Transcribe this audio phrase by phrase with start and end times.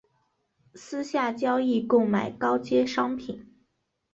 [0.73, 3.53] 私下交易购买高阶商品